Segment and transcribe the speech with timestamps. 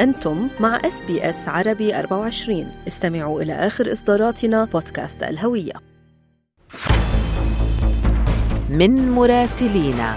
[0.00, 5.72] أنتم مع إس بي إس عربي 24 استمعوا إلى آخر إصداراتنا بودكاست الهوية.
[8.70, 10.14] من مراسلينا.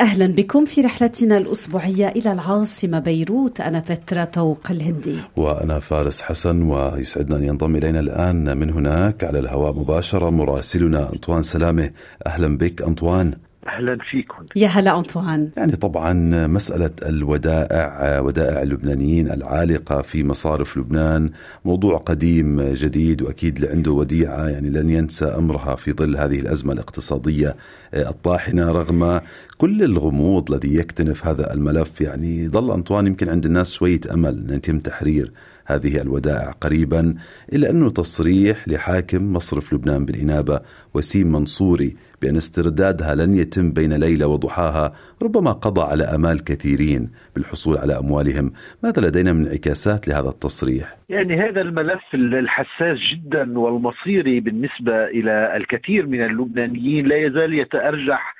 [0.00, 3.60] أهلا بكم في رحلتنا الأسبوعية إلى العاصمة بيروت.
[3.60, 5.18] أنا بترا طوق الهندي.
[5.36, 11.42] وأنا فارس حسن ويسعدنا أن ينضم إلينا الآن من هناك على الهواء مباشرة مراسلنا أنطوان
[11.42, 11.90] سلامة.
[12.26, 13.45] أهلا بك أنطوان.
[13.66, 14.46] أهلا فيكم.
[14.56, 15.50] يا هلا أنطوان.
[15.56, 16.12] يعني طبعا
[16.46, 21.30] مسألة الودائع ودائع اللبنانيين العالقة في مصارف لبنان
[21.64, 26.72] موضوع قديم جديد وأكيد اللي عنده وديعة يعني لن ينسى أمرها في ظل هذه الأزمة
[26.72, 27.56] الاقتصادية
[27.94, 29.20] الطاحنة رغم
[29.58, 32.00] كل الغموض الذي يكتنف هذا الملف.
[32.00, 35.32] يعني ظل أنطوان يمكن عند الناس شوية أمل أن يتم تحرير
[35.66, 37.14] هذه الودائع قريبا
[37.52, 40.60] إلا أنه تصريح لحاكم مصرف لبنان بالإنابة
[40.94, 47.78] وسيم منصوري بأن استردادها لن يتم بين ليلة وضحاها ربما قضى على أمال كثيرين بالحصول
[47.78, 55.04] على أموالهم ماذا لدينا من انعكاسات لهذا التصريح؟ يعني هذا الملف الحساس جدا والمصيري بالنسبة
[55.04, 58.36] إلى الكثير من اللبنانيين لا يزال يتأرجح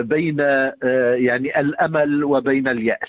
[0.00, 0.38] بين
[1.26, 3.08] يعني الأمل وبين اليأس.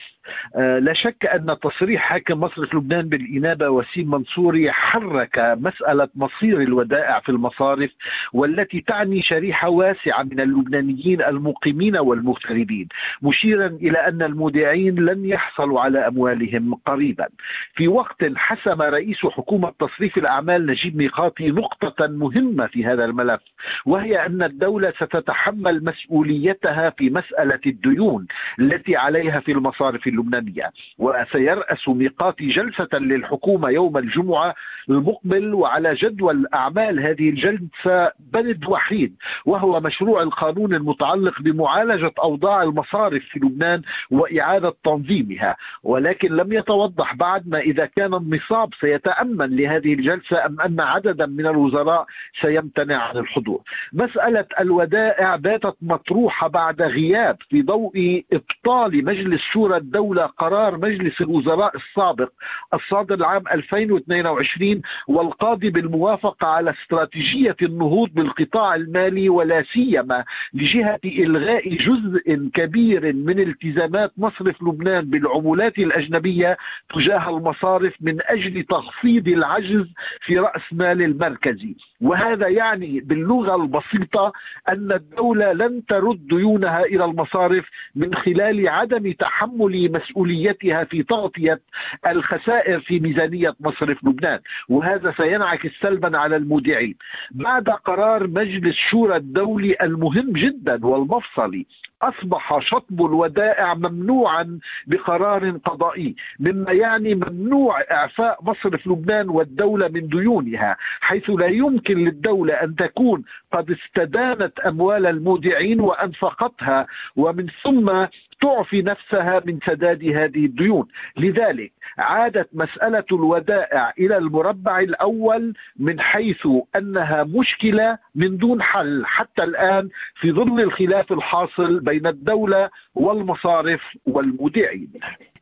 [0.57, 7.29] لا شك أن تصريح حاكم مصرف لبنان بالإنابة وسيم منصوري حرك مسألة مصير الودائع في
[7.29, 7.91] المصارف
[8.33, 12.87] والتي تعني شريحه واسعه من اللبنانيين المقيمين والمغتربين،
[13.21, 17.27] مشيرا إلى أن المودعين لن يحصلوا على أموالهم قريبا.
[17.75, 23.41] في وقت حسم رئيس حكومة تصريف الأعمال نجيب ميقاتي نقطة مهمة في هذا الملف
[23.85, 28.27] وهي أن الدولة ستتحمل مسؤوليتها في مسألة الديون
[28.59, 34.55] التي عليها في المصارف اللبنانية وسيرأس ميقاتي جلسة للحكومة يوم الجمعة
[34.89, 39.15] المقبل وعلى جدول أعمال هذه الجلسة بند وحيد
[39.45, 45.55] وهو مشروع القانون المتعلق بمعالجة أوضاع المصارف في لبنان وإعادة تنظيمها.
[45.83, 51.47] ولكن لم يتوضح بعد ما إذا كان النصاب سيتأمن لهذه الجلسة أم أن عددا من
[51.47, 52.05] الوزراء
[52.41, 53.61] سيمتنع عن الحضور.
[53.93, 61.75] مسألة الودائع باتت مطروحة بعد غياب في ضوء إبطال مجلس شورى الدولة قرار مجلس الوزراء
[61.77, 62.29] السابق
[62.73, 70.23] الصادر العام 2022 والقاضي بالموافقة على استراتيجية النهوض بالقطاع المالي ولا سيما
[70.53, 76.57] لجهة إلغاء جزء كبير من التزامات مصرف لبنان بالعمولات الأجنبية
[76.93, 79.85] تجاه المصارف من أجل تخفيض العجز
[80.25, 84.33] في رأس مال المركزي وهذا يعني باللغة البسيطة
[84.69, 87.65] أن الدولة لن ترد ديونها إلى المصارف
[87.95, 91.61] من خلال عدم تحمل مسؤوليتها في تغطية
[92.07, 94.39] الخسائر في ميزانية مصرف لبنان،
[94.69, 96.95] وهذا سينعكس سلبا على المودعين.
[97.31, 101.65] بعد قرار مجلس شورى الدولي المهم جدا والمفصلي.
[102.01, 110.77] أصبح شطب الودائع ممنوعا بقرار قضائي مما يعني ممنوع إعفاء مصرف لبنان والدولة من ديونها
[111.01, 113.23] حيث لا يمكن للدولة أن تكون
[113.53, 118.05] قد استدانت أموال المودعين وأنفقتها ومن ثم
[118.41, 120.87] تعفي نفسها من سداد هذه الديون.
[121.17, 129.03] لذلك عادت مسألة الودائع إلى المربع الأول من حيث أنها مشكلة من دون حل.
[129.05, 134.91] حتى الآن في ظل الخلاف الحاصل بين الدولة والمصارف والمودعين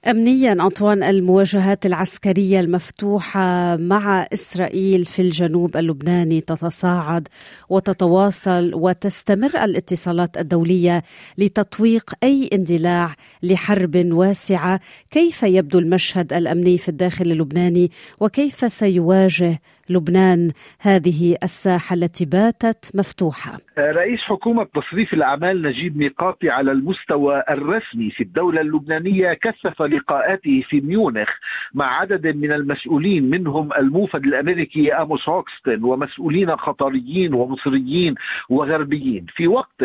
[0.07, 7.27] أمنيا أنطوان المواجهات العسكرية المفتوحة مع إسرائيل في الجنوب اللبناني تتصاعد
[7.69, 11.03] وتتواصل وتستمر الاتصالات الدولية
[11.37, 14.79] لتطويق أي اندلاع لحرب واسعة.
[15.11, 20.51] كيف يبدو المشهد الأمني في الداخل اللبناني؟ وكيف سيواجه لبنان.
[20.79, 23.57] هذه الساحة التي باتت مفتوحة.
[23.79, 30.81] رئيس حكومة تصريف الأعمال نجيب ميقاتي على المستوى الرسمي في الدولة اللبنانية كثف لقاءاته في
[30.81, 31.29] ميونخ
[31.73, 38.15] مع عدد من المسؤولين منهم الموفد الأمريكي آموس هوكستن ومسؤولين قطريين ومصريين
[38.49, 39.25] وغربيين.
[39.35, 39.83] في وقت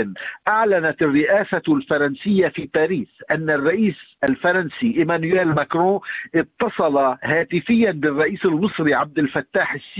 [0.48, 6.00] أعلنت الرئاسة الفرنسية في باريس أن الرئيس الفرنسي إيمانويل ماكرون
[6.34, 9.93] اتصل هاتفيا بالرئيس المصري عبد الفتاح السيسي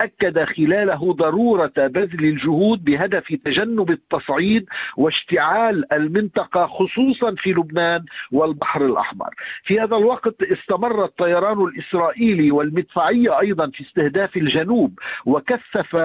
[0.00, 4.66] أكد خلاله ضرورة بذل الجهود بهدف تجنب التصعيد
[4.96, 9.34] واشتعال المنطقة خصوصا في لبنان والبحر الأحمر.
[9.64, 15.96] في هذا الوقت استمر الطيران الإسرائيلي والمدفعية أيضا في استهداف الجنوب وكثف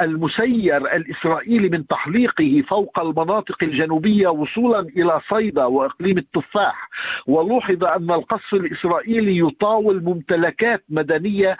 [0.00, 6.88] المسير الإسرائيلي من تحليقه فوق المناطق الجنوبية وصولا إلى صيدا وإقليم التفاح
[7.26, 11.56] ولوحظ أن القصف الإسرائيلي يطاول ممتلكات مدنية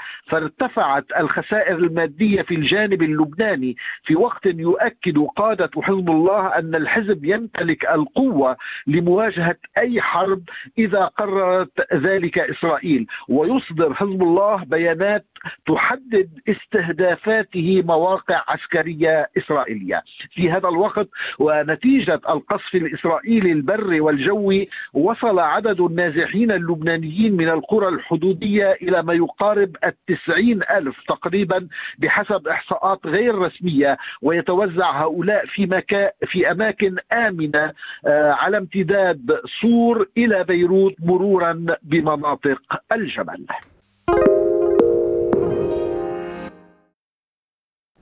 [0.59, 7.87] فارتفعت الخسائر المادية في الجانب اللبناني في وقت يؤكد قادة حزب الله أن الحزب يمتلك
[7.87, 8.57] القوة
[8.87, 10.43] لمواجهة أي حرب
[10.79, 13.07] إذا قررت ذلك إسرائيل.
[13.29, 15.25] ويصدر حزب الله بيانات
[15.67, 20.03] تحدد استهدافاته مواقع عسكرية إسرائيلية.
[20.35, 21.09] في هذا الوقت
[21.39, 29.77] ونتيجة القصف الإسرائيلي البري والجوي وصل عدد النازحين اللبنانيين من القرى الحدودية إلى ما يقارب
[29.85, 31.69] التسعين ألف تقريبا
[31.99, 37.73] بحسب إحصاءات غير رسمية ويتوزع هؤلاء في مكان في أماكن آمنة
[38.07, 42.61] آه، على امتداد صور إلى بيروت مرورا بمناطق
[42.93, 43.47] الجبل.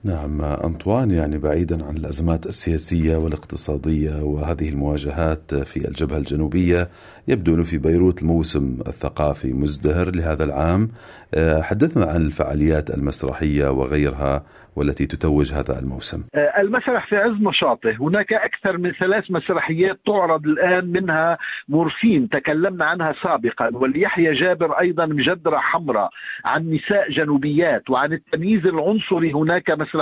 [0.03, 6.89] نعم أنطوان يعني بعيدا عن الأزمات السياسية والاقتصادية وهذه المواجهات في الجبهة الجنوبية
[7.27, 10.89] يبدو أنه في بيروت الموسم الثقافي مزدهر لهذا العام.
[11.33, 14.43] آه، حدثنا عن الفعاليات المسرحية وغيرها
[14.75, 16.23] والتي تتوج هذا الموسم.
[16.35, 17.95] آه، المسرح في عز نشاطه.
[17.99, 21.37] هناك أكثر من ثلاث مسرحيات تعرض الآن منها
[21.69, 26.09] مورفين تكلمنا عنها سابقا وليحيى جابر أيضا مجدرة حمراء
[26.45, 29.96] عن نساء جنوبيات وعن التمييز العنصري هناك مسرحية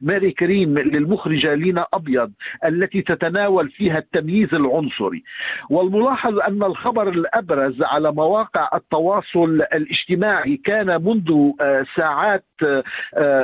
[0.00, 2.32] ماري كريم للمخرجة لينا أبيض
[2.64, 5.22] التي تتناول فيها التمييز العنصري.
[5.70, 12.44] والملاحظ أن الخبر الأبرز على مواقع التواصل الاجتماعي كان منذ آه، ساعات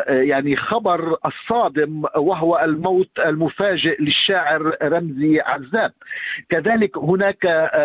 [0.09, 5.93] يعني يعني خبر الصادم وهو الموت المفاجئ للشاعر رمزي عزاب
[6.49, 7.41] كذلك هناك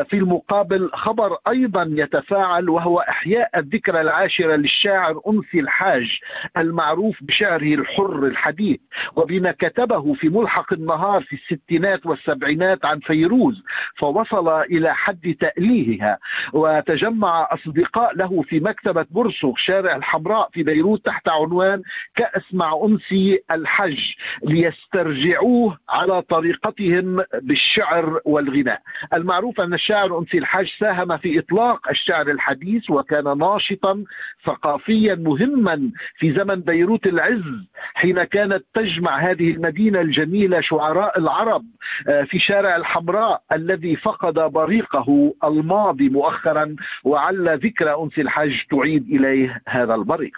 [0.09, 6.19] في المقابل خبر أيضا يتفاعل وهو إحياء الذكرى العاشرة للشاعر انسي الحاج
[6.57, 7.23] المعروف
[7.61, 8.79] بشعره الحر الحديث
[9.15, 13.63] وبما كتبه في ملحق النهار في الستينات والسبعينات عن فيروز
[13.97, 16.17] فوصل إلى حد تأليهها.
[16.53, 21.81] وتجمع أصدقاء له في مكتبة بورسو شارع الحمراء في بيروت تحت عنوان
[22.15, 24.11] كاس اسمع أنسي الحج
[24.43, 28.81] ليسترجعوه على طريقتهم بالشعر والغناء.
[29.13, 34.03] المعروف أن الشاعر أنسي الحج ساهم في إطلاق الشعر الحديث وكان ناشطا
[34.45, 37.50] ثقافيا مهما في زمن بيروت العز.
[37.93, 41.65] حين كانت تجمع هذه المدينة الجميلة شعراء العرب
[42.07, 49.61] آه، في شارع الحمراء الذي فقد بريقه الماضي مؤخرا وعل ذكرى أنسي الحج تعيد إليه
[49.67, 50.31] هذا البريق.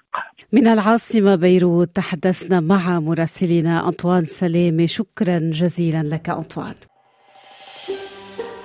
[0.53, 6.75] من العاصمة بيروت تحدثنا مع مراسلنا أنطوان سلامة شكرا جزيلا لك أنطوان.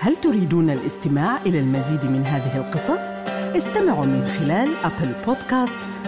[0.00, 3.16] هل تريدون الاستماع إلى المزيد من هذه القصص؟
[3.56, 6.07] استمعوا من خلال أبل بودكاست،